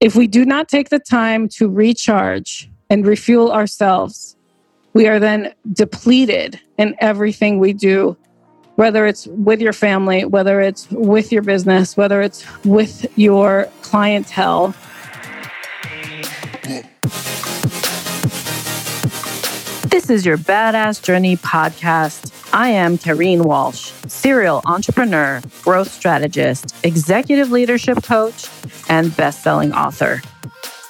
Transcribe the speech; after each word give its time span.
If 0.00 0.16
we 0.16 0.26
do 0.28 0.46
not 0.46 0.70
take 0.70 0.88
the 0.88 0.98
time 0.98 1.46
to 1.50 1.68
recharge 1.68 2.70
and 2.88 3.06
refuel 3.06 3.52
ourselves, 3.52 4.34
we 4.94 5.06
are 5.06 5.20
then 5.20 5.52
depleted 5.74 6.58
in 6.78 6.96
everything 7.00 7.58
we 7.58 7.74
do, 7.74 8.16
whether 8.76 9.04
it's 9.04 9.26
with 9.26 9.60
your 9.60 9.74
family, 9.74 10.24
whether 10.24 10.62
it's 10.62 10.90
with 10.90 11.30
your 11.30 11.42
business, 11.42 11.98
whether 11.98 12.22
it's 12.22 12.46
with 12.64 13.12
your 13.18 13.68
clientele. 13.82 14.74
This 19.90 20.08
is 20.08 20.24
your 20.24 20.38
Badass 20.38 21.02
Journey 21.02 21.36
podcast. 21.36 22.39
I 22.52 22.70
am 22.70 22.98
Kareen 22.98 23.44
Walsh, 23.44 23.92
serial 24.08 24.60
entrepreneur, 24.66 25.40
growth 25.62 25.88
strategist, 25.88 26.74
executive 26.82 27.52
leadership 27.52 28.02
coach, 28.02 28.48
and 28.88 29.16
best-selling 29.16 29.72
author. 29.72 30.20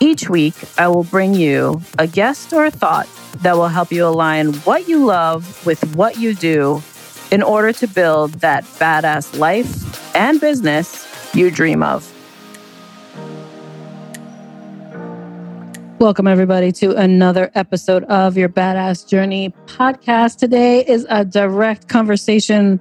Each 0.01 0.31
week, 0.31 0.55
I 0.79 0.89
will 0.89 1.05
bring 1.05 1.35
you 1.35 1.83
a 1.99 2.07
guest 2.07 2.55
or 2.55 2.65
a 2.65 2.71
thought 2.71 3.07
that 3.43 3.57
will 3.57 3.69
help 3.69 3.93
you 3.93 4.07
align 4.07 4.55
what 4.65 4.89
you 4.89 5.05
love 5.05 5.67
with 5.67 5.95
what 5.95 6.17
you 6.17 6.35
do 6.35 6.83
in 7.31 7.43
order 7.43 7.75
to 7.75 7.87
build 7.87 8.33
that 8.41 8.65
badass 8.65 9.39
life 9.39 10.17
and 10.17 10.41
business 10.41 11.07
you 11.35 11.51
dream 11.51 11.83
of. 11.83 12.11
Welcome, 16.01 16.27
everybody, 16.27 16.73
to 16.73 16.97
another 16.97 17.51
episode 17.55 18.05
of 18.05 18.35
your 18.35 18.49
Badass 18.49 19.07
Journey 19.07 19.53
podcast. 19.67 20.39
Today 20.39 20.83
is 20.83 21.07
a 21.11 21.27
direct 21.27 21.89
conversation 21.89 22.81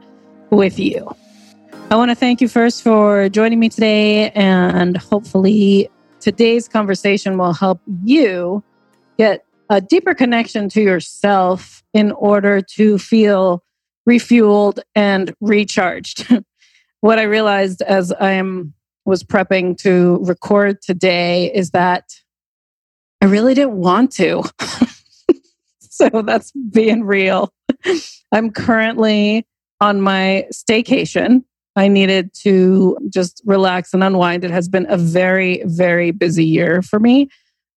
with 0.52 0.80
you. 0.80 1.14
I 1.92 1.98
want 1.98 2.12
to 2.12 2.16
thank 2.16 2.40
you 2.40 2.48
first 2.48 2.82
for 2.82 3.28
joining 3.28 3.60
me 3.60 3.68
today, 3.68 4.30
and 4.30 4.96
hopefully, 4.96 5.90
today's 6.22 6.70
conversation 6.70 7.38
will 7.38 7.52
help 7.52 7.82
you 8.06 8.64
get 9.18 9.44
a 9.70 9.82
deeper 9.82 10.16
connection 10.16 10.70
to 10.70 10.82
yourself 10.82 11.84
in 11.94 12.14
order 12.14 12.62
to 12.76 12.98
feel 12.98 13.62
refueled 14.08 14.80
and 14.96 15.36
recharged. 15.42 16.26
what 17.02 17.20
I 17.20 17.24
realized 17.24 17.82
as 17.82 18.14
I 18.14 18.32
am 18.32 18.74
was 19.04 19.26
prepping 19.26 19.78
to 19.80 20.20
record 20.22 20.82
today 20.82 21.54
is 21.54 21.72
that 21.72 22.06
I 23.22 23.26
really 23.26 23.54
didn't 23.54 23.74
want 23.74 24.12
to. 24.14 24.44
so 25.80 26.10
that's 26.24 26.52
being 26.52 27.04
real. 27.04 27.52
I'm 28.32 28.52
currently 28.52 29.46
on 29.82 30.02
my 30.02 30.48
staycation. 30.54 31.44
I 31.76 31.88
needed 31.88 32.34
to 32.42 32.98
just 33.10 33.42
relax 33.46 33.94
and 33.94 34.04
unwind. 34.04 34.44
It 34.44 34.52
has 34.52 34.68
been 34.68 34.86
a 34.90 34.98
very, 34.98 35.62
very 35.66 36.12
busy 36.12 36.46
year 36.46 36.82
for 36.82 37.00
me. 37.00 37.30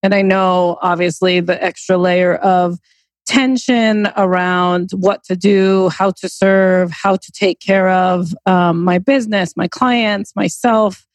And 0.02 0.14
I 0.14 0.22
know, 0.22 0.78
obviously, 0.82 1.40
the 1.40 1.62
extra 1.62 1.96
layer 1.96 2.36
of 2.36 2.78
tension 3.26 4.08
around 4.16 4.90
what 4.92 5.22
to 5.24 5.36
do, 5.36 5.88
how 5.90 6.10
to 6.10 6.28
serve, 6.28 6.90
how 6.90 7.16
to 7.16 7.32
take 7.32 7.60
care 7.60 7.88
of 7.88 8.34
um, 8.46 8.82
my 8.82 8.98
business, 8.98 9.56
my 9.56 9.68
clients, 9.68 10.34
myself 10.34 11.06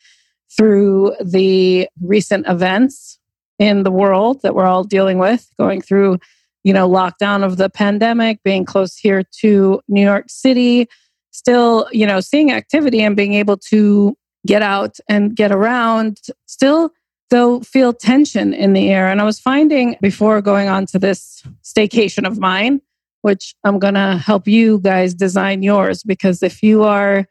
through 0.55 1.13
the 1.21 1.89
recent 2.01 2.47
events 2.47 3.16
in 3.59 3.83
the 3.83 3.91
world 3.91 4.41
that 4.41 4.55
we're 4.55 4.65
all 4.65 4.83
dealing 4.83 5.17
with, 5.17 5.49
going 5.57 5.81
through, 5.81 6.19
you 6.63 6.73
know, 6.73 6.87
lockdown 6.89 7.43
of 7.43 7.57
the 7.57 7.69
pandemic, 7.69 8.43
being 8.43 8.65
close 8.65 8.95
here 8.95 9.23
to 9.39 9.81
New 9.87 10.01
York 10.01 10.25
City, 10.27 10.87
still, 11.31 11.87
you 11.91 12.05
know, 12.05 12.19
seeing 12.19 12.51
activity 12.51 13.01
and 13.01 13.15
being 13.15 13.33
able 13.33 13.57
to 13.57 14.15
get 14.45 14.61
out 14.61 14.97
and 15.09 15.35
get 15.35 15.51
around, 15.51 16.19
still 16.45 16.91
though 17.29 17.59
feel 17.61 17.93
tension 17.93 18.53
in 18.53 18.73
the 18.73 18.89
air. 18.89 19.07
And 19.07 19.19
I 19.19 19.25
was 19.25 19.39
finding 19.39 19.97
before 20.01 20.41
going 20.41 20.69
on 20.69 20.85
to 20.87 20.99
this 20.99 21.43
staycation 21.63 22.25
of 22.25 22.39
mine, 22.39 22.81
which 23.21 23.53
I'm 23.63 23.79
going 23.79 23.95
to 23.95 24.17
help 24.17 24.47
you 24.47 24.79
guys 24.79 25.13
design 25.13 25.63
yours 25.63 26.03
because 26.03 26.41
if 26.41 26.63
you 26.63 26.83
are 26.83 27.25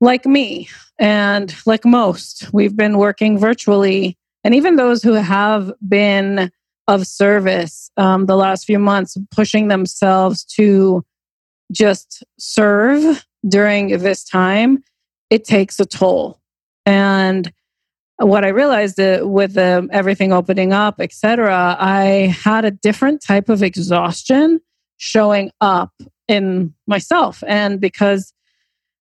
like 0.00 0.26
me 0.26 0.68
and 0.98 1.54
like 1.66 1.84
most, 1.84 2.52
we've 2.52 2.76
been 2.76 2.98
working 2.98 3.38
virtually 3.38 4.18
and 4.48 4.54
even 4.54 4.76
those 4.76 5.02
who 5.02 5.12
have 5.12 5.70
been 5.86 6.50
of 6.86 7.06
service 7.06 7.90
um, 7.98 8.24
the 8.24 8.34
last 8.34 8.64
few 8.64 8.78
months, 8.78 9.14
pushing 9.30 9.68
themselves 9.68 10.42
to 10.42 11.04
just 11.70 12.24
serve 12.38 13.26
during 13.46 13.98
this 13.98 14.24
time, 14.24 14.82
it 15.28 15.44
takes 15.44 15.78
a 15.78 15.84
toll. 15.84 16.40
And 16.86 17.52
what 18.16 18.42
I 18.42 18.48
realized 18.48 18.98
uh, 18.98 19.20
with 19.22 19.58
um, 19.58 19.90
everything 19.92 20.32
opening 20.32 20.72
up, 20.72 20.98
etc., 20.98 21.76
I 21.78 22.34
had 22.42 22.64
a 22.64 22.70
different 22.70 23.22
type 23.22 23.50
of 23.50 23.62
exhaustion 23.62 24.62
showing 24.96 25.50
up 25.60 25.92
in 26.26 26.72
myself. 26.86 27.44
And 27.46 27.82
because 27.82 28.32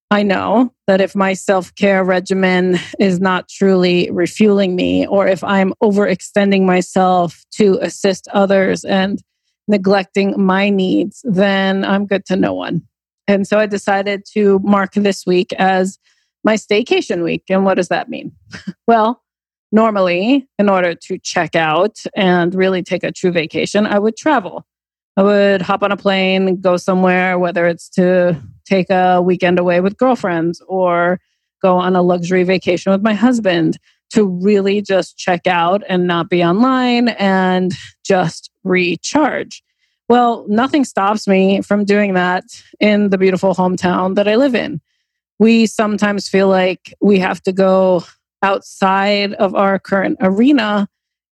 I 0.10 0.24
know 0.24 0.74
that 0.88 1.02
if 1.02 1.16
my 1.16 1.34
self 1.34 1.76
care 1.76 2.04
regimen 2.04 2.80
is 3.00 3.20
not 3.20 3.50
truly 3.50 4.10
refueling 4.12 4.76
me, 4.76 5.06
or 5.06 5.28
if 5.28 5.44
I'm 5.44 5.74
overextending 5.84 6.66
myself 6.66 7.44
to 7.56 7.78
assist 7.82 8.28
others 8.30 8.86
and 8.86 9.22
neglecting 9.68 10.42
my 10.42 10.70
needs, 10.70 11.22
then 11.26 11.84
I'm 11.84 12.06
good 12.06 12.26
to 12.28 12.38
no 12.38 12.54
one. 12.54 12.84
And 13.28 13.46
so 13.46 13.60
I 13.60 13.66
decided 13.66 14.24
to 14.34 14.60
mark 14.60 14.94
this 14.94 15.26
week 15.26 15.52
as 15.54 16.00
my 16.46 16.56
staycation 16.56 17.24
week. 17.24 17.44
And 17.50 17.66
what 17.66 17.74
does 17.74 17.90
that 17.90 18.08
mean? 18.08 18.32
well, 18.88 19.22
normally, 19.74 20.48
in 20.58 20.70
order 20.70 20.96
to 20.96 21.20
check 21.20 21.54
out 21.54 21.98
and 22.16 22.56
really 22.56 22.82
take 22.82 23.04
a 23.04 23.12
true 23.12 23.32
vacation, 23.32 23.86
I 23.86 24.00
would 24.00 24.16
travel. 24.16 24.66
I 25.18 25.24
would 25.24 25.64
hop 25.64 25.82
on 25.82 25.92
a 25.92 25.98
plane, 25.98 26.62
go 26.62 26.78
somewhere, 26.78 27.40
whether 27.40 27.66
it's 27.66 27.90
to 27.90 28.40
take 28.66 28.92
a 28.92 29.20
weekend 29.20 29.58
away 29.58 29.82
with 29.82 29.98
girlfriends 29.98 30.62
or 30.68 31.20
go 31.60 31.76
on 31.78 31.96
a 31.96 32.04
luxury 32.04 32.44
vacation 32.44 32.92
with 32.92 33.02
my 33.02 33.16
husband 33.16 33.80
to 34.12 34.26
really 34.26 34.80
just 34.80 35.18
check 35.18 35.48
out 35.48 35.82
and 35.90 36.06
not 36.06 36.30
be 36.30 36.44
online 36.44 37.10
and 37.10 37.74
just 38.06 38.52
recharge. 38.64 39.64
Well, 40.08 40.46
nothing 40.48 40.86
stops 40.86 41.28
me 41.28 41.62
from 41.62 41.84
doing 41.84 42.14
that 42.14 42.44
in 42.80 43.10
the 43.10 43.18
beautiful 43.18 43.56
hometown 43.56 44.16
that 44.16 44.28
I 44.28 44.36
live 44.36 44.54
in. 44.54 44.80
We 45.40 45.66
sometimes 45.66 46.30
feel 46.30 46.48
like 46.48 46.94
we 47.02 47.18
have 47.20 47.42
to 47.44 47.52
go 47.52 48.06
outside 48.44 49.34
of 49.34 49.56
our 49.56 49.80
current 49.80 50.18
arena 50.22 50.88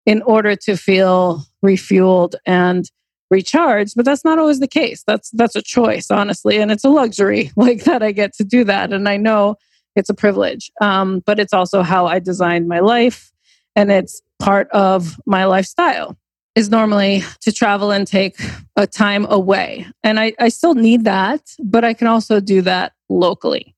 in 0.08 0.24
order 0.24 0.56
to 0.56 0.76
feel 0.76 1.44
refueled 1.64 2.34
and 2.48 2.90
recharged 3.32 3.94
but 3.96 4.06
that's 4.06 4.24
not 4.24 4.40
always 4.40 4.60
the 4.60 4.68
case. 4.68 5.04
That's 5.06 5.30
that's 5.32 5.56
a 5.56 5.62
choice 5.62 6.12
honestly 6.12 6.58
and 6.58 6.72
it's 6.72 6.84
a 6.84 6.90
luxury 6.90 7.52
like 7.56 7.84
that 7.84 8.04
i 8.04 8.12
get 8.12 8.34
to 8.34 8.44
do 8.44 8.64
that 8.64 8.94
and 8.94 9.10
i 9.10 9.18
know 9.18 9.56
it's 9.96 10.10
a 10.10 10.14
privilege 10.14 10.72
um, 10.82 11.22
but 11.26 11.40
it's 11.40 11.54
also 11.54 11.82
how 11.82 12.06
i 12.06 12.20
designed 12.20 12.68
my 12.68 12.80
life 12.80 13.32
and 13.76 13.92
it's 13.92 14.22
part 14.40 14.70
of 14.72 15.18
my 15.26 15.46
lifestyle 15.46 16.18
is 16.56 16.70
normally 16.70 17.22
to 17.42 17.52
travel 17.52 17.92
and 17.92 18.08
take 18.08 18.38
a 18.76 18.88
time 18.88 19.26
away 19.30 19.86
and 20.04 20.20
I, 20.20 20.34
I 20.40 20.50
still 20.50 20.76
need 20.76 21.04
that 21.06 21.42
but 21.60 21.84
i 21.84 21.94
can 21.94 22.08
also 22.08 22.40
do 22.40 22.62
that 22.62 22.94
locally. 23.10 23.76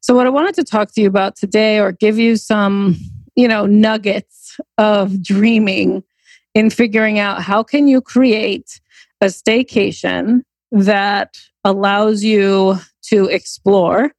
So 0.00 0.14
what 0.14 0.26
i 0.26 0.30
wanted 0.30 0.54
to 0.56 0.64
talk 0.64 0.92
to 0.94 1.00
you 1.00 1.08
about 1.08 1.36
today 1.36 1.80
or 1.80 1.92
give 1.92 2.18
you 2.18 2.36
some 2.36 2.96
you 3.34 3.46
know 3.46 3.66
nuggets 3.66 4.58
of 4.78 5.22
dreaming 5.22 6.02
in 6.54 6.70
figuring 6.70 7.18
out 7.18 7.42
how 7.42 7.62
can 7.62 7.86
you 7.86 8.00
create 8.00 8.80
a 9.20 9.26
staycation 9.26 10.42
that 10.70 11.36
allows 11.64 12.22
you 12.22 12.78
to 13.02 13.26
explore 13.26 14.12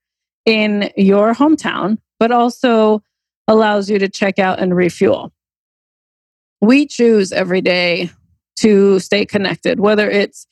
in 0.46 0.91
your 0.96 1.34
hometown, 1.34 1.97
but 2.19 2.31
also 2.31 3.02
allows 3.47 3.90
you 3.90 4.00
to 4.00 4.09
check 4.09 4.40
out 4.40 4.59
and 4.59 4.75
refuel. 4.75 5.31
We 6.61 6.88
choose 6.88 7.32
every 7.32 7.61
day 7.61 8.09
to 8.58 8.99
stay 8.99 9.26
connected, 9.26 9.79
whether 9.79 10.09
it's 10.09 10.47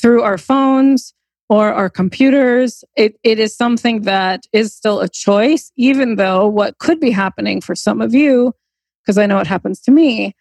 through 0.00 0.22
our 0.22 0.38
phones 0.38 1.12
or 1.48 1.72
our 1.72 1.90
computers. 1.90 2.82
It, 2.96 3.16
it 3.22 3.38
is 3.38 3.54
something 3.54 4.02
that 4.02 4.46
is 4.52 4.74
still 4.74 5.00
a 5.00 5.08
choice, 5.08 5.70
even 5.76 6.16
though 6.16 6.46
what 6.46 6.78
could 6.78 6.98
be 6.98 7.10
happening 7.10 7.60
for 7.60 7.74
some 7.74 8.00
of 8.00 8.14
you, 8.14 8.54
because 9.02 9.18
I 9.18 9.26
know 9.26 9.38
it 9.38 9.46
happens 9.46 9.80
to 9.82 9.90
me, 9.90 10.34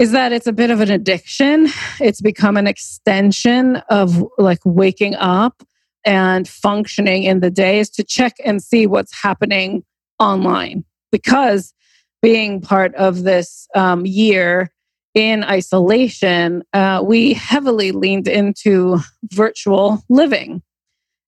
is 0.00 0.12
that 0.12 0.32
it's 0.32 0.46
a 0.46 0.52
bit 0.52 0.70
of 0.70 0.80
an 0.80 0.90
addiction. 0.90 1.68
It's 2.00 2.22
become 2.22 2.56
an 2.56 2.66
extension 2.66 3.76
of 3.90 4.24
like 4.38 4.60
waking 4.64 5.14
up 5.16 5.62
and 6.06 6.48
functioning 6.48 7.24
in 7.24 7.40
the 7.40 7.50
days 7.50 7.90
to 7.90 8.02
check 8.02 8.34
and 8.42 8.62
see 8.62 8.86
what's 8.86 9.14
happening 9.22 9.84
online. 10.18 10.84
Because 11.12 11.74
being 12.22 12.62
part 12.62 12.94
of 12.94 13.24
this 13.24 13.68
um, 13.74 14.06
year 14.06 14.72
in 15.14 15.44
isolation, 15.44 16.62
uh, 16.72 17.02
we 17.04 17.34
heavily 17.34 17.92
leaned 17.92 18.26
into 18.26 18.98
virtual 19.24 20.02
living. 20.08 20.62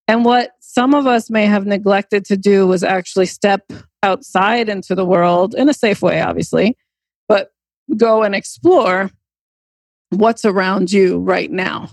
And 0.08 0.24
what 0.24 0.52
some 0.60 0.94
of 0.94 1.06
us 1.06 1.28
may 1.28 1.44
have 1.44 1.66
neglected 1.66 2.24
to 2.26 2.38
do 2.38 2.66
was 2.66 2.82
actually 2.82 3.26
step 3.26 3.70
outside 4.02 4.70
into 4.70 4.94
the 4.94 5.04
world 5.04 5.54
in 5.54 5.68
a 5.68 5.74
safe 5.74 6.00
way, 6.00 6.22
obviously 6.22 6.74
but 7.32 7.50
go 7.96 8.22
and 8.22 8.34
explore 8.34 9.10
what's 10.10 10.44
around 10.44 10.92
you 10.92 11.18
right 11.18 11.50
now. 11.50 11.88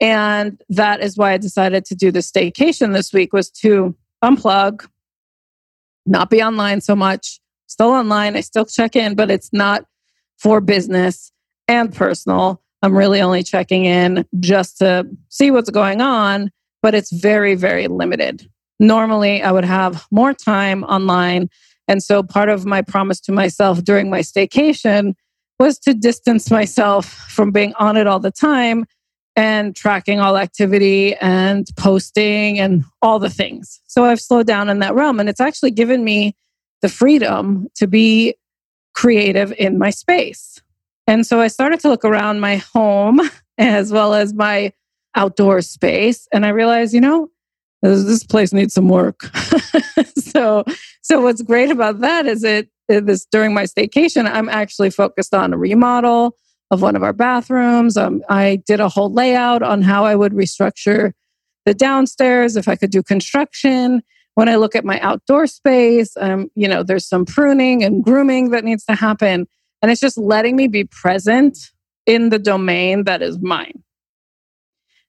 And 0.00 0.60
that 0.68 1.00
is 1.00 1.16
why 1.16 1.32
I 1.32 1.38
decided 1.38 1.84
to 1.86 1.94
do 1.94 2.10
the 2.10 2.20
staycation 2.20 2.92
this 2.92 3.12
week 3.12 3.32
was 3.32 3.50
to 3.62 3.96
unplug, 4.22 4.86
not 6.04 6.30
be 6.30 6.42
online 6.42 6.80
so 6.80 6.94
much, 6.94 7.40
still 7.66 7.88
online. 7.88 8.36
I 8.36 8.40
still 8.40 8.66
check 8.66 8.94
in, 8.94 9.14
but 9.14 9.30
it's 9.30 9.52
not 9.52 9.86
for 10.38 10.60
business 10.60 11.32
and 11.66 11.94
personal. 11.94 12.62
I'm 12.82 12.96
really 12.96 13.20
only 13.20 13.42
checking 13.42 13.86
in 13.86 14.26
just 14.38 14.78
to 14.78 15.08
see 15.28 15.50
what's 15.50 15.70
going 15.70 16.00
on, 16.00 16.50
but 16.82 16.94
it's 16.94 17.10
very, 17.10 17.54
very 17.54 17.88
limited. 17.88 18.48
Normally, 18.78 19.42
I 19.42 19.50
would 19.50 19.64
have 19.64 20.06
more 20.10 20.34
time 20.34 20.84
online. 20.84 21.48
And 21.88 22.02
so, 22.02 22.22
part 22.22 22.48
of 22.48 22.66
my 22.66 22.82
promise 22.82 23.20
to 23.22 23.32
myself 23.32 23.82
during 23.84 24.10
my 24.10 24.20
staycation 24.20 25.14
was 25.58 25.78
to 25.80 25.94
distance 25.94 26.50
myself 26.50 27.06
from 27.06 27.50
being 27.50 27.74
on 27.74 27.96
it 27.96 28.06
all 28.06 28.20
the 28.20 28.30
time 28.30 28.84
and 29.34 29.76
tracking 29.76 30.18
all 30.20 30.36
activity 30.36 31.14
and 31.16 31.66
posting 31.76 32.58
and 32.58 32.84
all 33.02 33.18
the 33.18 33.30
things. 33.30 33.80
So, 33.86 34.04
I've 34.04 34.20
slowed 34.20 34.46
down 34.46 34.68
in 34.68 34.80
that 34.80 34.94
realm. 34.94 35.20
And 35.20 35.28
it's 35.28 35.40
actually 35.40 35.70
given 35.70 36.04
me 36.04 36.34
the 36.82 36.88
freedom 36.88 37.68
to 37.76 37.86
be 37.86 38.34
creative 38.94 39.52
in 39.58 39.78
my 39.78 39.90
space. 39.90 40.60
And 41.06 41.24
so, 41.26 41.40
I 41.40 41.48
started 41.48 41.80
to 41.80 41.88
look 41.88 42.04
around 42.04 42.40
my 42.40 42.56
home 42.56 43.20
as 43.58 43.92
well 43.92 44.14
as 44.14 44.34
my 44.34 44.72
outdoor 45.14 45.62
space. 45.62 46.28
And 46.32 46.44
I 46.44 46.50
realized, 46.50 46.92
you 46.92 47.00
know, 47.00 47.30
this 47.94 48.24
place 48.24 48.52
needs 48.52 48.74
some 48.74 48.88
work. 48.88 49.24
so, 50.16 50.64
so 51.02 51.20
what's 51.20 51.42
great 51.42 51.70
about 51.70 52.00
that 52.00 52.26
is 52.26 52.44
it 52.44 52.68
this 52.88 53.26
during 53.26 53.52
my 53.52 53.64
staycation, 53.64 54.30
I'm 54.30 54.48
actually 54.48 54.90
focused 54.90 55.34
on 55.34 55.52
a 55.52 55.58
remodel 55.58 56.36
of 56.70 56.82
one 56.82 56.96
of 56.96 57.02
our 57.02 57.12
bathrooms. 57.12 57.96
Um, 57.96 58.22
I 58.28 58.62
did 58.66 58.80
a 58.80 58.88
whole 58.88 59.12
layout 59.12 59.62
on 59.62 59.82
how 59.82 60.04
I 60.04 60.14
would 60.14 60.32
restructure 60.32 61.12
the 61.64 61.74
downstairs 61.74 62.56
if 62.56 62.68
I 62.68 62.76
could 62.76 62.90
do 62.90 63.02
construction. 63.02 64.02
When 64.34 64.48
I 64.48 64.56
look 64.56 64.76
at 64.76 64.84
my 64.84 65.00
outdoor 65.00 65.46
space, 65.46 66.16
um, 66.18 66.50
you 66.54 66.68
know, 66.68 66.82
there's 66.82 67.08
some 67.08 67.24
pruning 67.24 67.82
and 67.82 68.04
grooming 68.04 68.50
that 68.50 68.64
needs 68.64 68.84
to 68.84 68.94
happen, 68.94 69.46
and 69.80 69.90
it's 69.90 70.00
just 70.00 70.18
letting 70.18 70.56
me 70.56 70.68
be 70.68 70.84
present 70.84 71.58
in 72.04 72.28
the 72.28 72.38
domain 72.38 73.04
that 73.04 73.22
is 73.22 73.38
mine. 73.40 73.82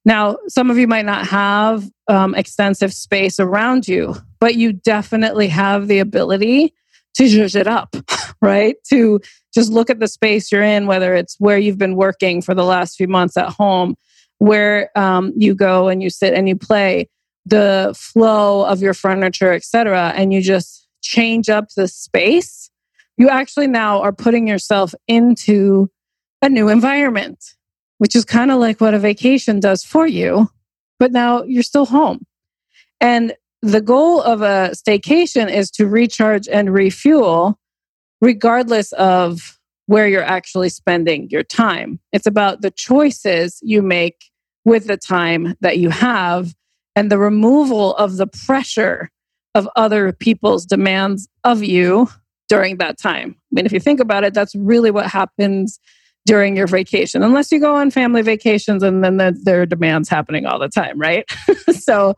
Now, 0.07 0.37
some 0.47 0.71
of 0.71 0.77
you 0.77 0.87
might 0.87 1.05
not 1.05 1.27
have 1.27 1.83
um, 2.07 2.33
extensive 2.33 2.93
space 2.93 3.41
around 3.41 3.89
you, 3.89 4.15
but 4.39 4.55
you 4.55 4.71
definitely 4.71 5.49
have 5.49 5.89
the 5.89 5.99
ability 5.99 6.73
to 7.15 7.23
zhuzh 7.23 7.57
it 7.57 7.67
up, 7.67 7.93
right? 8.41 8.77
To 8.89 9.19
just 9.53 9.69
look 9.69 9.89
at 9.89 9.99
the 9.99 10.07
space 10.07 10.49
you're 10.49 10.63
in, 10.63 10.87
whether 10.87 11.13
it's 11.13 11.35
where 11.39 11.57
you've 11.57 11.77
been 11.77 11.97
working 11.97 12.41
for 12.41 12.55
the 12.55 12.63
last 12.63 12.95
few 12.95 13.09
months 13.09 13.35
at 13.35 13.49
home, 13.49 13.95
where 14.37 14.97
um, 14.97 15.33
you 15.35 15.53
go 15.53 15.89
and 15.89 16.01
you 16.01 16.09
sit 16.09 16.33
and 16.33 16.47
you 16.47 16.55
play, 16.55 17.09
the 17.45 17.93
flow 17.97 18.63
of 18.65 18.81
your 18.81 18.93
furniture, 18.93 19.51
etc., 19.51 20.13
and 20.15 20.31
you 20.31 20.41
just 20.41 20.87
change 21.01 21.49
up 21.49 21.65
the 21.75 21.89
space. 21.89 22.69
You 23.17 23.27
actually 23.27 23.67
now 23.67 24.01
are 24.03 24.13
putting 24.13 24.47
yourself 24.47 24.95
into 25.09 25.91
a 26.41 26.47
new 26.47 26.69
environment 26.69 27.56
which 27.97 28.15
is 28.15 28.25
kind 28.25 28.51
of 28.51 28.59
like 28.59 28.79
what 28.81 28.93
a 28.93 28.99
vacation 28.99 29.59
does 29.59 29.83
for 29.83 30.07
you, 30.07 30.49
but 30.99 31.11
now 31.11 31.43
you're 31.43 31.63
still 31.63 31.85
home. 31.85 32.25
And 33.01 33.33
the 33.61 33.81
goal 33.81 34.21
of 34.21 34.41
a 34.41 34.71
staycation 34.73 35.51
is 35.51 35.71
to 35.71 35.87
recharge 35.87 36.47
and 36.47 36.73
refuel, 36.73 37.59
regardless 38.21 38.91
of 38.93 39.59
where 39.87 40.07
you're 40.07 40.23
actually 40.23 40.69
spending 40.69 41.29
your 41.29 41.43
time. 41.43 41.99
It's 42.11 42.27
about 42.27 42.61
the 42.61 42.71
choices 42.71 43.59
you 43.61 43.81
make 43.81 44.25
with 44.65 44.87
the 44.87 44.97
time 44.97 45.55
that 45.61 45.77
you 45.79 45.89
have 45.89 46.53
and 46.95 47.09
the 47.09 47.17
removal 47.17 47.95
of 47.95 48.17
the 48.17 48.27
pressure 48.27 49.09
of 49.55 49.67
other 49.75 50.11
people's 50.11 50.65
demands 50.65 51.27
of 51.43 51.63
you 51.63 52.09
during 52.49 52.77
that 52.77 52.99
time. 52.99 53.35
I 53.37 53.49
mean, 53.51 53.65
if 53.65 53.71
you 53.71 53.79
think 53.79 53.99
about 53.99 54.23
it, 54.23 54.33
that's 54.33 54.55
really 54.55 54.91
what 54.91 55.07
happens 55.07 55.79
during 56.27 56.57
your 56.57 56.67
vacation, 56.67 57.23
unless 57.23 57.51
you 57.51 57.59
go 57.59 57.75
on 57.75 57.89
family 57.89 58.21
vacations 58.21 58.83
and 58.83 59.03
then 59.03 59.15
the, 59.17 59.35
there 59.43 59.61
are 59.61 59.65
demands 59.65 60.09
happening 60.09 60.45
all 60.45 60.59
the 60.59 60.67
time, 60.67 60.99
right? 60.99 61.25
so, 61.71 62.13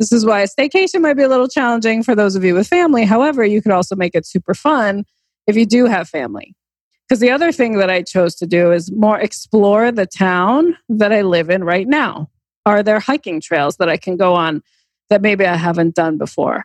this 0.00 0.10
is 0.10 0.26
why 0.26 0.40
a 0.40 0.48
staycation 0.48 1.00
might 1.00 1.14
be 1.14 1.22
a 1.22 1.28
little 1.28 1.46
challenging 1.46 2.02
for 2.02 2.16
those 2.16 2.34
of 2.34 2.42
you 2.42 2.54
with 2.54 2.66
family. 2.66 3.04
However, 3.04 3.44
you 3.44 3.62
could 3.62 3.70
also 3.70 3.94
make 3.94 4.16
it 4.16 4.26
super 4.26 4.52
fun 4.52 5.04
if 5.46 5.54
you 5.54 5.64
do 5.64 5.84
have 5.84 6.08
family. 6.08 6.56
Because 7.08 7.20
the 7.20 7.30
other 7.30 7.52
thing 7.52 7.78
that 7.78 7.88
I 7.88 8.02
chose 8.02 8.34
to 8.36 8.46
do 8.46 8.72
is 8.72 8.90
more 8.90 9.20
explore 9.20 9.92
the 9.92 10.06
town 10.06 10.76
that 10.88 11.12
I 11.12 11.22
live 11.22 11.50
in 11.50 11.62
right 11.62 11.86
now. 11.86 12.30
Are 12.66 12.82
there 12.82 12.98
hiking 12.98 13.40
trails 13.40 13.76
that 13.76 13.88
I 13.88 13.96
can 13.96 14.16
go 14.16 14.34
on 14.34 14.62
that 15.08 15.22
maybe 15.22 15.46
I 15.46 15.56
haven't 15.56 15.94
done 15.94 16.18
before? 16.18 16.64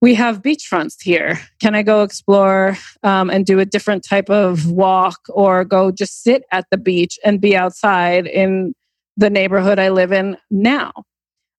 We 0.00 0.14
have 0.14 0.42
beachfronts 0.42 0.96
here. 1.02 1.40
Can 1.60 1.74
I 1.74 1.82
go 1.82 2.02
explore 2.02 2.76
um, 3.02 3.28
and 3.28 3.44
do 3.44 3.58
a 3.58 3.66
different 3.66 4.02
type 4.02 4.30
of 4.30 4.70
walk 4.70 5.20
or 5.28 5.64
go 5.64 5.90
just 5.90 6.22
sit 6.22 6.44
at 6.52 6.66
the 6.70 6.78
beach 6.78 7.18
and 7.24 7.40
be 7.40 7.54
outside 7.56 8.26
in 8.26 8.74
the 9.16 9.30
neighborhood 9.30 9.78
I 9.78 9.90
live 9.90 10.12
in 10.12 10.38
now? 10.50 10.92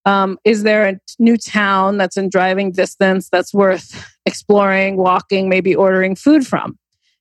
Um, 0.05 0.39
is 0.43 0.63
there 0.63 0.87
a 0.87 0.99
new 1.19 1.37
town 1.37 1.97
that's 1.97 2.17
in 2.17 2.29
driving 2.29 2.71
distance 2.71 3.29
that's 3.29 3.53
worth 3.53 4.11
exploring, 4.25 4.97
walking, 4.97 5.47
maybe 5.47 5.75
ordering 5.75 6.15
food 6.15 6.47
from? 6.47 6.79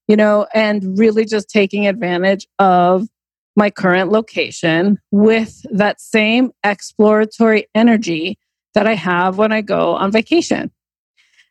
You 0.08 0.16
know, 0.16 0.46
and 0.54 0.98
really 0.98 1.26
just 1.26 1.50
taking 1.50 1.86
advantage 1.86 2.46
of 2.58 3.06
my 3.54 3.68
current 3.68 4.10
location 4.10 4.98
with 5.10 5.60
that 5.70 6.00
same 6.00 6.50
exploratory 6.64 7.66
energy 7.74 8.38
that 8.74 8.86
I 8.86 8.94
have 8.94 9.36
when 9.36 9.52
I 9.52 9.60
go 9.60 9.94
on 9.94 10.10
vacation. 10.10 10.70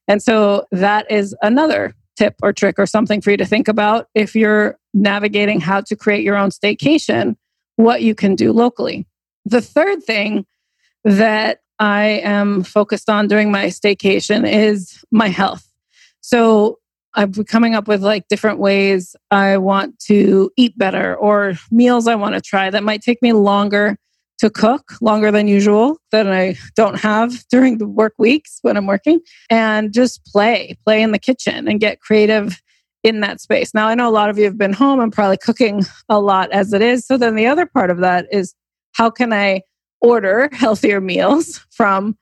And 0.09 0.21
so 0.23 0.65
that 0.71 1.09
is 1.09 1.35
another 1.43 1.93
tip 2.17 2.35
or 2.41 2.51
trick 2.51 2.77
or 2.79 2.85
something 2.85 3.21
for 3.21 3.31
you 3.31 3.37
to 3.37 3.45
think 3.45 3.67
about 3.67 4.07
if 4.15 4.35
you're 4.35 4.77
navigating 4.93 5.61
how 5.61 5.81
to 5.81 5.95
create 5.95 6.23
your 6.23 6.35
own 6.35 6.49
staycation, 6.49 7.37
what 7.77 8.01
you 8.01 8.15
can 8.15 8.35
do 8.35 8.51
locally. 8.51 9.07
The 9.45 9.61
third 9.61 10.03
thing 10.03 10.45
that 11.05 11.59
I 11.77 12.21
am 12.23 12.63
focused 12.63 13.09
on 13.09 13.27
during 13.27 13.51
my 13.51 13.67
staycation 13.67 14.51
is 14.51 15.01
my 15.11 15.27
health. 15.27 15.65
So 16.21 16.79
I'm 17.13 17.31
coming 17.45 17.75
up 17.75 17.87
with 17.87 18.03
like 18.03 18.27
different 18.27 18.59
ways 18.59 19.15
I 19.31 19.57
want 19.57 19.99
to 20.07 20.51
eat 20.57 20.77
better 20.77 21.15
or 21.15 21.53
meals 21.71 22.07
I 22.07 22.15
want 22.15 22.35
to 22.35 22.41
try 22.41 22.69
that 22.69 22.83
might 22.83 23.01
take 23.01 23.21
me 23.21 23.31
longer 23.33 23.97
to 24.39 24.49
cook 24.49 24.93
longer 25.01 25.31
than 25.31 25.47
usual 25.47 25.97
that 26.11 26.31
I 26.31 26.55
don't 26.75 26.99
have 26.99 27.45
during 27.51 27.77
the 27.77 27.87
work 27.87 28.13
weeks 28.17 28.59
when 28.61 28.77
I'm 28.77 28.87
working 28.87 29.19
and 29.49 29.93
just 29.93 30.25
play, 30.25 30.77
play 30.85 31.01
in 31.01 31.11
the 31.11 31.19
kitchen 31.19 31.67
and 31.67 31.79
get 31.79 32.01
creative 32.01 32.61
in 33.03 33.21
that 33.21 33.39
space. 33.39 33.73
Now, 33.73 33.87
I 33.87 33.95
know 33.95 34.09
a 34.09 34.11
lot 34.11 34.29
of 34.29 34.37
you 34.37 34.45
have 34.45 34.57
been 34.57 34.73
home 34.73 34.99
and 34.99 35.11
probably 35.11 35.37
cooking 35.37 35.83
a 36.09 36.19
lot 36.19 36.51
as 36.51 36.73
it 36.73 36.81
is. 36.81 37.05
So 37.05 37.17
then 37.17 37.35
the 37.35 37.47
other 37.47 37.65
part 37.65 37.89
of 37.91 37.99
that 37.99 38.27
is 38.31 38.53
how 38.93 39.09
can 39.09 39.31
I 39.31 39.61
order 40.01 40.49
healthier 40.53 40.99
meals 40.99 41.65
from 41.71 42.17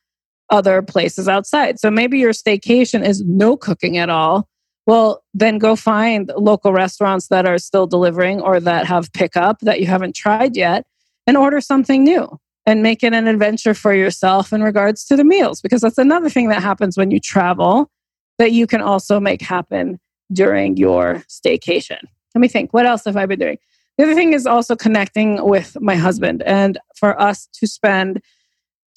other 0.50 0.81
places 0.81 1.27
outside? 1.27 1.79
So 1.79 1.89
maybe 1.89 2.19
your 2.19 2.33
staycation 2.33 3.05
is 3.05 3.24
no 3.24 3.57
cooking 3.57 3.97
at 3.97 4.09
all. 4.09 4.47
Well, 4.86 5.24
then 5.33 5.57
go 5.57 5.75
find 5.75 6.31
local 6.38 6.71
restaurants 6.71 7.27
that 7.27 7.45
are 7.45 7.57
still 7.57 7.88
delivering 7.88 8.39
or 8.39 8.59
that 8.62 8.86
have 8.86 9.12
pickup 9.13 9.59
that 9.62 9.81
you 9.81 9.88
haven't 9.88 10.15
tried 10.15 10.55
yet 10.55 10.86
and 11.27 11.38
order 11.38 11.62
something 11.62 12.03
new 12.03 12.39
and 12.65 12.81
make 12.81 13.03
it 13.03 13.13
an 13.13 13.27
adventure 13.27 13.74
for 13.74 13.93
yourself 13.93 14.51
in 14.51 14.63
regards 14.63 15.05
to 15.05 15.15
the 15.15 15.24
meals 15.24 15.62
because 15.62 15.81
that's 15.81 15.98
another 15.98 16.29
thing 16.29 16.50
that 16.50 16.63
happens 16.63 16.98
when 16.98 17.12
you 17.12 17.19
travel 17.19 17.91
that 18.39 18.51
you 18.51 18.65
can 18.65 18.81
also 18.81 19.19
make 19.19 19.41
happen 19.41 20.00
during 20.31 20.77
your 20.77 21.24
staycation. 21.29 22.00
Let 22.36 22.41
me 22.41 22.48
think, 22.48 22.74
what 22.74 22.86
else 22.86 23.05
have 23.05 23.17
I 23.17 23.25
been 23.25 23.39
doing? 23.39 23.57
The 23.98 24.03
other 24.03 24.15
thing 24.15 24.34
is 24.34 24.46
also 24.46 24.75
connecting 24.75 25.43
with 25.43 25.75
my 25.81 25.96
husband 25.96 26.43
and 26.43 26.77
for 26.96 27.19
us 27.19 27.48
to 27.53 27.67
spend 27.67 28.22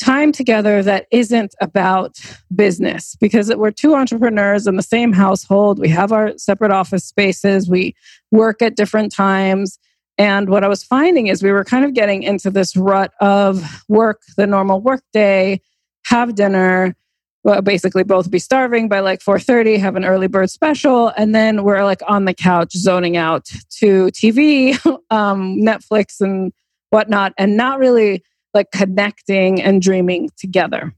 time 0.01 0.33
together 0.33 0.83
that 0.83 1.07
isn't 1.11 1.55
about 1.61 2.19
business 2.55 3.17
because 3.21 3.55
we're 3.55 3.71
two 3.71 3.95
entrepreneurs 3.95 4.67
in 4.67 4.77
the 4.77 4.83
same 4.83 5.13
household. 5.13 5.79
We 5.79 5.89
have 5.91 6.11
our 6.11 6.37
separate 6.39 6.71
office 6.71 7.05
spaces, 7.05 7.69
we 7.69 7.95
work 8.31 8.63
at 8.63 8.77
different 8.77 9.13
times. 9.13 9.79
And 10.21 10.51
what 10.51 10.63
I 10.63 10.69
was 10.69 10.85
finding 10.85 11.29
is 11.29 11.43
we 11.43 11.51
were 11.51 11.65
kind 11.65 11.83
of 11.83 11.95
getting 11.95 12.23
into 12.23 12.51
this 12.51 12.77
rut 12.77 13.11
of 13.23 13.83
work, 13.89 14.21
the 14.37 14.47
normal 14.47 14.83
work 14.83 15.03
day, 15.15 15.63
have 16.05 16.35
dinner, 16.35 16.95
well, 17.43 17.63
basically 17.63 18.05
both 18.05 18.31
be 18.31 18.39
starving 18.39 18.87
by 18.87 19.01
like 19.01 19.21
4.30 19.21 19.79
have 19.79 19.97
an 19.97 20.05
early 20.05 20.27
bird 20.27 20.51
special 20.51 21.09
and 21.17 21.35
then 21.35 21.65
we're 21.65 21.85
like 21.85 22.03
on 22.07 22.27
the 22.27 22.35
couch 22.35 22.73
zoning 22.75 23.17
out 23.17 23.47
to 23.79 24.09
tv 24.09 24.75
um, 25.11 25.57
netflix 25.57 26.21
and 26.21 26.53
whatnot 26.91 27.33
and 27.39 27.57
not 27.57 27.79
really 27.79 28.23
like 28.53 28.71
connecting 28.73 29.63
and 29.63 29.81
dreaming 29.81 30.29
together. 30.37 30.95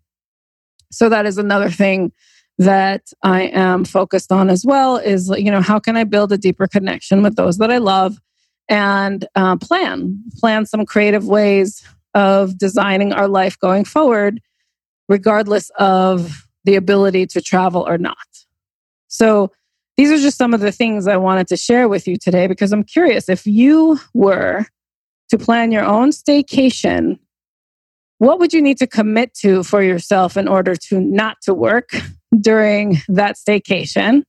So 0.91 1.09
that 1.09 1.27
is 1.27 1.39
another 1.39 1.71
thing 1.71 2.11
that 2.59 3.13
I 3.23 3.43
am 3.43 3.85
focused 3.85 4.33
on 4.33 4.51
as 4.51 4.65
well 4.67 4.97
is, 4.97 5.29
you 5.29 5.53
know, 5.53 5.61
how 5.61 5.79
can 5.79 5.97
I 5.97 6.03
build 6.03 6.33
a 6.33 6.39
deeper 6.39 6.67
connection 6.67 7.23
with 7.23 7.37
those 7.37 7.59
that 7.59 7.71
I 7.71 7.79
love 7.79 8.19
and 8.69 9.27
uh, 9.35 9.57
plan, 9.57 10.23
plan 10.39 10.67
some 10.67 10.87
creative 10.87 11.27
ways 11.27 11.85
of 12.15 12.59
designing 12.59 13.13
our 13.13 13.29
life 13.29 13.59
going 13.59 13.85
forward, 13.85 14.41
regardless 15.09 15.71
of 15.79 16.47
the 16.65 16.77
ability 16.77 17.27
to 17.27 17.41
travel 17.41 17.87
or 17.87 17.99
not. 17.99 18.17
So, 19.09 19.51
these 19.99 20.11
are 20.11 20.17
just 20.17 20.39
some 20.39 20.55
of 20.55 20.61
the 20.61 20.73
things 20.73 21.07
I 21.07 21.19
wanted 21.19 21.49
to 21.49 21.57
share 21.57 21.87
with 21.87 22.09
you 22.09 22.17
today 22.17 22.47
because 22.47 22.73
I'm 22.73 22.83
curious 22.83 23.29
if 23.29 23.47
you 23.47 24.01
were 24.15 24.65
to 25.29 25.39
plan 25.39 25.71
your 25.71 25.85
own 25.85 26.11
staycation, 26.11 27.19
what 28.19 28.39
would 28.39 28.53
you 28.53 28.63
need 28.63 28.79
to 28.79 28.87
commit 28.87 29.35
to 29.35 29.63
for 29.63 29.83
yourself 29.83 30.37
in 30.37 30.49
order 30.49 30.77
to 30.77 31.01
not 31.01 31.39
to 31.43 31.53
work 31.53 31.91
during 32.41 32.99
that 33.09 33.37
staycation? 33.37 34.23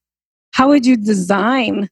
How 0.52 0.68
would 0.70 0.86
you 0.86 0.98
design 0.98 1.90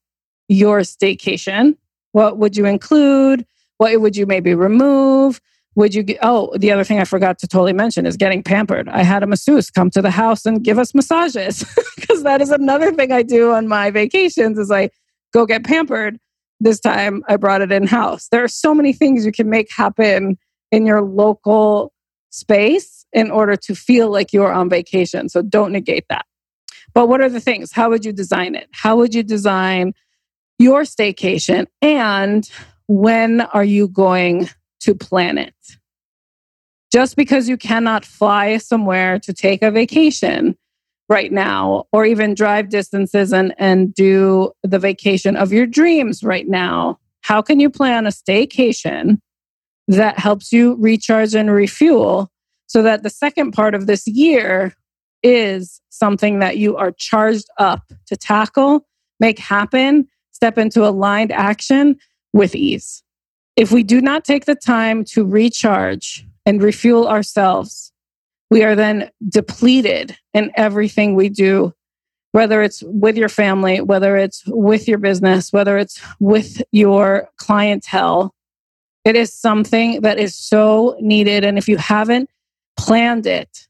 your 0.48 0.80
staycation? 0.80 1.78
What 2.12 2.38
would 2.38 2.58
you 2.58 2.66
include? 2.66 3.46
What 3.78 4.00
would 4.00 4.16
you 4.16 4.26
maybe 4.26 4.54
remove? 4.54 5.42
Would 5.76 5.96
you 5.96 6.04
get, 6.04 6.20
oh, 6.22 6.56
the 6.58 6.72
other 6.72 6.84
thing 6.84 7.00
I 7.00 7.06
forgot 7.06 7.40
to 7.40 7.48
totally 7.48 7.74
mention 7.74 8.06
is 8.06 8.18
getting 8.18 8.44
pampered. 8.44 8.90
I 8.90 9.04
had 9.04 9.24
a 9.24 9.28
masseuse 9.28 9.70
come 9.72 9.90
to 9.92 10.02
the 10.02 10.12
house 10.12 10.46
and 10.46 10.64
give 10.64 10.78
us 10.78 10.94
massages 10.94 11.64
because 11.96 12.24
that 12.24 12.42
is 12.42 12.52
another 12.52 12.92
thing 12.92 13.12
I 13.12 13.24
do 13.24 13.54
on 13.54 13.68
my 13.68 13.90
vacations 13.90 14.60
is 14.60 14.70
I 14.70 14.90
go 15.34 15.46
get 15.46 15.64
pampered. 15.64 16.20
This 16.60 16.80
time 16.80 17.24
I 17.28 17.38
brought 17.38 17.62
it 17.62 17.72
in 17.72 17.88
house. 17.88 18.28
There 18.28 18.44
are 18.44 18.50
so 18.50 18.76
many 18.76 18.94
things 18.94 19.26
you 19.26 19.32
can 19.32 19.50
make 19.50 19.72
happen 19.72 20.38
in 20.72 20.86
your 20.86 21.02
local 21.02 21.94
space 22.30 23.06
in 23.14 23.32
order 23.32 23.56
to 23.56 23.76
feel 23.76 24.12
like 24.12 24.34
you're 24.34 24.54
on 24.54 24.70
vacation. 24.70 25.30
So 25.30 25.42
don't 25.42 25.72
negate 25.72 26.06
that. 26.10 26.26
But 26.94 27.08
what 27.08 27.22
are 27.22 27.30
the 27.30 27.40
things? 27.40 27.72
How 27.72 27.90
would 27.90 28.06
you 28.06 28.12
design 28.12 28.56
it? 28.56 28.68
How 28.72 28.96
would 28.98 29.16
you 29.16 29.24
design 29.24 29.94
your 30.62 30.84
staycation? 30.84 31.68
And 31.82 32.50
when 32.88 33.42
are 33.42 33.64
you 33.64 33.88
going 33.88 34.50
to 34.82 34.96
plan 34.96 35.38
it? 35.38 35.56
Just 36.92 37.16
because 37.16 37.48
you 37.48 37.58
cannot 37.58 38.06
fly 38.06 38.58
somewhere 38.58 39.20
to 39.20 39.34
take 39.34 39.62
a 39.62 39.72
vacation 39.72 40.58
right 41.10 41.32
now, 41.32 41.86
or 41.92 42.06
even 42.06 42.34
drive 42.34 42.70
distances 42.70 43.34
and, 43.34 43.54
and 43.58 43.94
do 43.94 44.52
the 44.64 44.80
vacation 44.80 45.36
of 45.36 45.52
your 45.52 45.66
dreams 45.66 46.24
right 46.24 46.48
now, 46.48 46.98
how 47.22 47.42
can 47.42 47.60
you 47.60 47.70
plan 47.70 48.06
a 48.06 48.10
staycation 48.10 49.20
that 49.88 50.18
helps 50.18 50.54
you 50.54 50.78
recharge 50.80 51.36
and 51.36 51.52
refuel 51.52 52.32
so 52.68 52.82
that 52.82 53.04
the 53.04 53.10
second 53.10 53.52
part 53.52 53.76
of 53.76 53.88
this 53.88 54.08
year 54.08 54.74
is 55.22 55.82
something 55.90 56.40
that 56.40 56.58
you 56.58 56.78
are 56.78 56.92
charged 56.92 57.48
up 57.58 57.92
to 58.08 58.16
tackle, 58.16 58.88
make 59.20 59.38
happen, 59.38 60.08
step 60.42 60.58
into 60.58 60.84
aligned 60.88 61.32
action 61.32 61.96
with 62.34 62.56
ease. 62.56 63.04
If 63.56 63.72
we 63.72 63.84
do 63.84 64.02
not 64.02 64.26
take 64.26 64.46
the 64.46 64.56
time 64.56 65.04
to 65.14 65.24
recharge 65.24 66.26
and 66.48 66.64
refuel 66.64 67.08
ourselves, 67.08 67.94
we 68.50 68.64
are 68.64 68.76
then 68.76 69.12
depleted 69.30 70.18
in 70.34 70.52
everything 70.56 71.14
we 71.14 71.30
do, 71.30 71.76
whether 72.32 72.64
it's 72.64 72.82
with 72.88 73.18
your 73.18 73.30
family, 73.30 73.82
whether 73.82 74.18
it's 74.18 74.44
with 74.48 74.88
your 74.88 74.98
business, 74.98 75.54
whether 75.54 75.78
it's 75.78 76.02
with 76.20 76.64
your 76.72 77.30
clientele. 77.38 78.34
It 79.06 79.16
is 79.16 79.32
something 79.32 80.02
that 80.02 80.18
is 80.18 80.34
so 80.34 80.98
needed. 81.00 81.46
And 81.46 81.60
if 81.60 81.68
you 81.68 81.78
haven't 81.78 82.32
planned 82.78 83.28
it, 83.28 83.68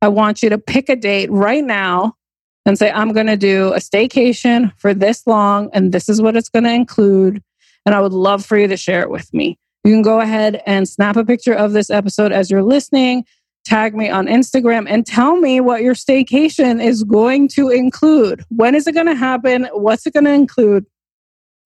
I 0.00 0.08
want 0.08 0.42
you 0.42 0.48
to 0.48 0.58
pick 0.58 0.88
a 0.88 0.96
date 0.96 1.30
right 1.30 1.62
now 1.62 2.16
and 2.64 2.78
say, 2.78 2.90
I'm 2.90 3.12
going 3.12 3.26
to 3.26 3.36
do 3.36 3.72
a 3.72 3.78
staycation 3.78 4.72
for 4.78 4.94
this 4.94 5.26
long, 5.26 5.70
and 5.72 5.92
this 5.92 6.08
is 6.08 6.22
what 6.22 6.36
it's 6.36 6.48
going 6.48 6.64
to 6.64 6.72
include. 6.72 7.42
And 7.84 7.94
I 7.94 8.00
would 8.00 8.12
love 8.12 8.44
for 8.44 8.56
you 8.56 8.68
to 8.68 8.76
share 8.76 9.00
it 9.00 9.10
with 9.10 9.32
me. 9.34 9.58
You 9.84 9.92
can 9.92 10.02
go 10.02 10.20
ahead 10.20 10.62
and 10.66 10.88
snap 10.88 11.16
a 11.16 11.24
picture 11.24 11.54
of 11.54 11.72
this 11.72 11.90
episode 11.90 12.30
as 12.30 12.50
you're 12.50 12.62
listening, 12.62 13.24
tag 13.64 13.96
me 13.96 14.08
on 14.08 14.26
Instagram, 14.26 14.86
and 14.88 15.04
tell 15.04 15.36
me 15.36 15.60
what 15.60 15.82
your 15.82 15.94
staycation 15.94 16.82
is 16.82 17.02
going 17.02 17.48
to 17.48 17.68
include. 17.68 18.44
When 18.48 18.76
is 18.76 18.86
it 18.86 18.92
going 18.92 19.06
to 19.06 19.16
happen? 19.16 19.68
What's 19.72 20.06
it 20.06 20.12
going 20.12 20.26
to 20.26 20.32
include? 20.32 20.86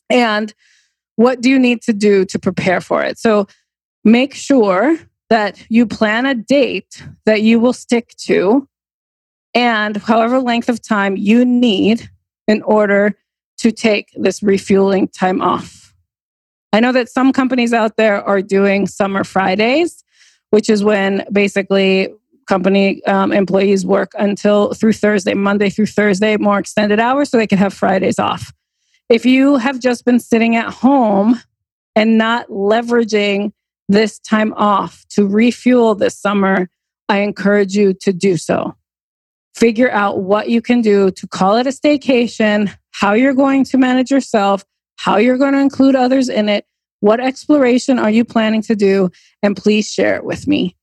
And 0.09 0.55
what 1.17 1.43
do 1.43 1.51
you 1.51 1.59
need 1.59 1.83
to 1.83 1.93
do 1.93 2.25
to 2.27 2.39
prepare 2.39 2.81
for 2.81 3.03
it? 3.03 3.19
So 3.19 3.47
make 4.05 4.35
sure 4.35 4.99
that 5.29 5.63
you 5.69 5.87
plan 5.87 6.25
a 6.25 6.35
date 6.35 7.03
that 7.27 7.43
you 7.43 7.59
will 7.59 7.73
stick 7.73 8.15
to 8.19 8.69
and 9.57 9.97
however 9.97 10.39
length 10.39 10.69
of 10.69 10.83
time 10.83 11.17
you 11.17 11.45
need 11.45 12.11
in 12.47 12.63
order 12.63 13.19
to 13.57 13.73
take 13.73 14.13
this 14.15 14.43
refueling 14.43 15.09
time 15.09 15.41
off. 15.41 15.95
I 16.75 16.81
know 16.81 16.93
that 16.93 17.09
some 17.09 17.33
companies 17.33 17.73
out 17.73 17.97
there 17.97 18.23
are 18.23 18.43
doing 18.43 18.87
summer 18.87 19.25
Fridays, 19.25 20.05
which 20.51 20.69
is 20.69 20.85
when 20.85 21.25
basically 21.33 22.13
company 22.47 23.03
um, 23.07 23.33
employees 23.33 23.87
work 23.87 24.13
until 24.19 24.75
through 24.75 24.93
Thursday, 24.93 25.33
Monday 25.33 25.71
through 25.71 25.87
Thursday, 25.87 26.37
more 26.37 26.59
extended 26.59 27.01
hours 27.01 27.31
so 27.31 27.39
they 27.39 27.47
can 27.47 27.59
have 27.59 27.73
Fridays 27.73 28.19
off. 28.19 28.53
If 29.09 29.25
you 29.25 29.57
have 29.57 29.81
just 29.81 30.05
been 30.05 30.21
sitting 30.21 30.55
at 30.55 30.73
home 30.73 31.41
and 31.97 32.19
not 32.19 32.47
leveraging 32.49 33.53
this 33.89 34.19
time 34.19 34.53
off 34.53 35.07
to 35.11 35.27
refuel 35.27 35.95
this 35.95 36.17
summer, 36.19 36.69
I 37.09 37.21
encourage 37.21 37.75
you 37.75 37.95
to 37.95 38.13
do 38.13 38.37
so. 38.37 38.77
Figure 39.57 39.91
out 39.91 40.21
what 40.21 40.51
you 40.51 40.61
can 40.61 40.83
do 40.83 41.11
to 41.13 41.27
call 41.27 41.57
it 41.57 41.67
a 41.67 41.71
staycation, 41.71 42.71
how 42.91 43.15
you're 43.15 43.33
going 43.33 43.65
to 43.65 43.79
manage 43.79 44.11
yourself, 44.11 44.63
how 44.97 45.17
you're 45.17 45.39
going 45.39 45.55
to 45.55 45.61
include 45.61 45.97
others 45.97 46.29
in 46.29 46.51
it. 46.51 46.67
What 47.01 47.21
exploration 47.21 47.99
are 47.99 48.11
you 48.11 48.23
planning 48.23 48.61
to 48.63 48.77
do? 48.77 49.11
And 49.43 49.57
please 49.57 49.91
share 49.91 50.15
it 50.17 50.25
with 50.25 50.47
me. 50.47 50.77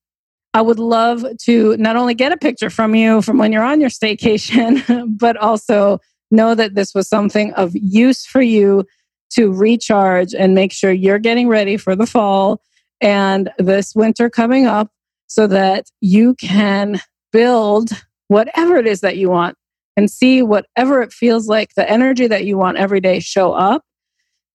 I 0.56 0.62
would 0.62 0.80
love 0.80 1.24
to 1.42 1.78
not 1.78 1.98
only 1.98 2.16
get 2.16 2.32
a 2.32 2.38
picture 2.38 2.72
from 2.72 2.96
you 2.96 3.22
from 3.22 3.38
when 3.38 3.52
you're 3.52 3.64
on 3.64 3.80
your 3.80 3.92
staycation, 3.92 5.18
but 5.20 5.38
also 5.38 6.00
know 6.32 6.56
that 6.56 6.74
this 6.74 6.96
was 6.96 7.08
something 7.08 7.54
of 7.54 7.76
use 7.76 8.26
for 8.26 8.42
you 8.42 8.86
to 9.34 9.52
recharge 9.52 10.34
and 10.34 10.56
make 10.56 10.72
sure 10.72 10.92
you're 10.92 11.20
getting 11.20 11.48
ready 11.48 11.78
for 11.78 11.96
the 11.96 12.08
fall 12.08 12.60
and 13.02 13.52
this 13.60 13.94
winter 13.94 14.32
coming 14.32 14.66
up 14.66 14.90
so 15.28 15.46
that 15.46 15.92
you 16.02 16.34
can 16.36 17.00
build 17.32 17.90
whatever 18.34 18.78
it 18.78 18.88
is 18.88 19.02
that 19.02 19.18
you 19.18 19.30
want 19.30 19.56
and 19.96 20.10
see 20.10 20.42
whatever 20.42 21.02
it 21.02 21.14
feels 21.14 21.48
like 21.48 21.76
the 21.76 21.90
energy 21.90 22.28
that 22.28 22.46
you 22.46 22.58
want 22.58 22.78
every 22.78 23.00
day 23.00 23.20
show 23.20 23.54
up 23.54 23.84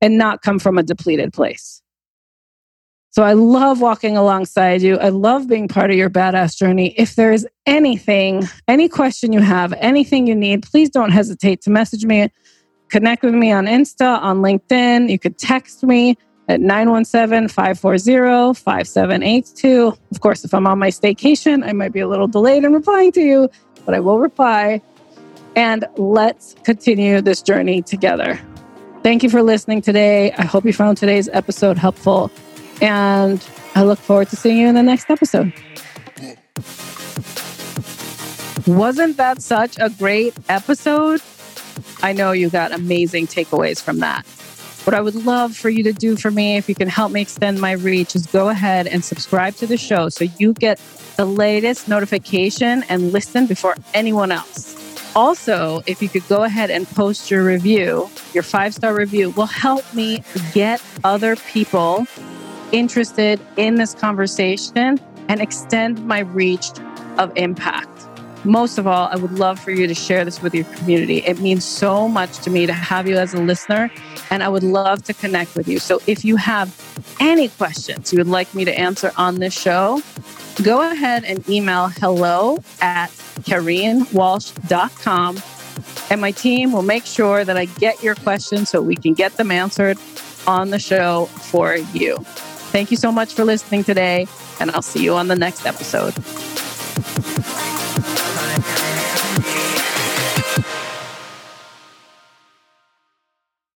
and 0.00 0.18
not 0.18 0.42
come 0.42 0.58
from 0.58 0.78
a 0.78 0.82
depleted 0.82 1.32
place. 1.32 1.80
So 3.10 3.22
I 3.22 3.32
love 3.32 3.80
walking 3.80 4.16
alongside 4.16 4.82
you. 4.82 4.96
I 4.98 5.08
love 5.08 5.48
being 5.48 5.66
part 5.66 5.90
of 5.90 5.96
your 5.96 6.10
badass 6.10 6.56
journey. 6.56 6.94
If 6.96 7.16
there 7.16 7.32
is 7.32 7.46
anything, 7.66 8.48
any 8.68 8.88
question 8.88 9.32
you 9.32 9.40
have, 9.40 9.72
anything 9.78 10.26
you 10.26 10.34
need, 10.34 10.62
please 10.62 10.90
don't 10.90 11.10
hesitate 11.10 11.62
to 11.62 11.70
message 11.70 12.04
me. 12.04 12.28
Connect 12.90 13.22
with 13.22 13.34
me 13.34 13.50
on 13.50 13.66
Insta, 13.66 14.20
on 14.20 14.38
LinkedIn. 14.38 15.10
You 15.10 15.18
could 15.18 15.38
text 15.38 15.82
me 15.82 16.16
at 16.48 16.60
917 16.60 17.48
540 17.48 18.58
5782. 18.58 19.98
Of 20.10 20.20
course, 20.20 20.44
if 20.44 20.54
I'm 20.54 20.66
on 20.66 20.78
my 20.78 20.88
staycation, 20.88 21.66
I 21.66 21.72
might 21.72 21.92
be 21.92 22.00
a 22.00 22.08
little 22.08 22.28
delayed 22.28 22.64
in 22.64 22.72
replying 22.72 23.12
to 23.12 23.20
you, 23.20 23.48
but 23.88 23.94
I 23.94 24.00
will 24.00 24.18
reply. 24.18 24.82
And 25.56 25.86
let's 25.96 26.54
continue 26.62 27.22
this 27.22 27.40
journey 27.40 27.80
together. 27.80 28.38
Thank 29.02 29.22
you 29.22 29.30
for 29.30 29.42
listening 29.42 29.80
today. 29.80 30.30
I 30.32 30.44
hope 30.44 30.66
you 30.66 30.74
found 30.74 30.98
today's 30.98 31.26
episode 31.30 31.78
helpful. 31.78 32.30
And 32.82 33.42
I 33.74 33.84
look 33.84 33.98
forward 33.98 34.28
to 34.28 34.36
seeing 34.36 34.58
you 34.58 34.68
in 34.68 34.74
the 34.74 34.82
next 34.82 35.08
episode. 35.08 35.54
Wasn't 38.66 39.16
that 39.16 39.40
such 39.40 39.78
a 39.80 39.88
great 39.88 40.34
episode? 40.50 41.22
I 42.02 42.12
know 42.12 42.32
you 42.32 42.50
got 42.50 42.72
amazing 42.72 43.26
takeaways 43.26 43.82
from 43.82 44.00
that. 44.00 44.26
What 44.88 44.94
I 44.94 45.02
would 45.02 45.26
love 45.26 45.54
for 45.54 45.68
you 45.68 45.82
to 45.82 45.92
do 45.92 46.16
for 46.16 46.30
me, 46.30 46.56
if 46.56 46.66
you 46.66 46.74
can 46.74 46.88
help 46.88 47.12
me 47.12 47.20
extend 47.20 47.60
my 47.60 47.72
reach, 47.72 48.16
is 48.16 48.24
go 48.26 48.48
ahead 48.48 48.86
and 48.86 49.04
subscribe 49.04 49.54
to 49.56 49.66
the 49.66 49.76
show 49.76 50.08
so 50.08 50.24
you 50.38 50.54
get 50.54 50.80
the 51.18 51.26
latest 51.26 51.88
notification 51.88 52.82
and 52.88 53.12
listen 53.12 53.46
before 53.46 53.76
anyone 53.92 54.32
else. 54.32 54.74
Also, 55.14 55.82
if 55.84 56.00
you 56.00 56.08
could 56.08 56.26
go 56.26 56.42
ahead 56.42 56.70
and 56.70 56.88
post 56.88 57.30
your 57.30 57.44
review, 57.44 58.08
your 58.32 58.42
five 58.42 58.72
star 58.72 58.94
review 58.94 59.28
will 59.32 59.44
help 59.44 59.84
me 59.92 60.22
get 60.54 60.82
other 61.04 61.36
people 61.36 62.06
interested 62.72 63.38
in 63.58 63.74
this 63.74 63.92
conversation 63.92 64.98
and 65.28 65.42
extend 65.42 66.02
my 66.06 66.20
reach 66.20 66.70
of 67.18 67.30
impact. 67.36 67.90
Most 68.44 68.78
of 68.78 68.86
all, 68.86 69.08
I 69.12 69.16
would 69.16 69.32
love 69.32 69.58
for 69.58 69.70
you 69.70 69.86
to 69.86 69.94
share 69.94 70.24
this 70.24 70.40
with 70.40 70.54
your 70.54 70.64
community. 70.76 71.18
It 71.18 71.40
means 71.40 71.64
so 71.64 72.08
much 72.08 72.38
to 72.38 72.50
me 72.50 72.66
to 72.66 72.72
have 72.72 73.06
you 73.06 73.16
as 73.16 73.34
a 73.34 73.42
listener, 73.42 73.90
and 74.30 74.42
I 74.42 74.48
would 74.48 74.62
love 74.62 75.02
to 75.04 75.14
connect 75.14 75.56
with 75.56 75.68
you. 75.68 75.78
So 75.78 76.00
if 76.06 76.24
you 76.24 76.36
have 76.36 76.74
any 77.20 77.48
questions 77.48 78.12
you 78.12 78.18
would 78.18 78.28
like 78.28 78.54
me 78.54 78.64
to 78.64 78.78
answer 78.78 79.12
on 79.16 79.36
this 79.36 79.58
show, 79.58 80.02
go 80.62 80.90
ahead 80.90 81.24
and 81.24 81.48
email 81.48 81.88
hello 81.88 82.58
at 82.80 83.08
KareenWalsh.com. 83.42 85.42
And 86.10 86.20
my 86.20 86.32
team 86.32 86.72
will 86.72 86.82
make 86.82 87.06
sure 87.06 87.44
that 87.44 87.56
I 87.56 87.66
get 87.66 88.02
your 88.02 88.14
questions 88.16 88.70
so 88.70 88.80
we 88.80 88.96
can 88.96 89.14
get 89.14 89.36
them 89.36 89.50
answered 89.50 89.98
on 90.46 90.70
the 90.70 90.78
show 90.78 91.26
for 91.26 91.76
you. 91.76 92.18
Thank 92.72 92.90
you 92.90 92.96
so 92.96 93.12
much 93.12 93.34
for 93.34 93.44
listening 93.44 93.84
today, 93.84 94.26
and 94.60 94.70
I'll 94.70 94.82
see 94.82 95.02
you 95.02 95.14
on 95.14 95.28
the 95.28 95.36
next 95.36 95.66
episode. 95.66 96.14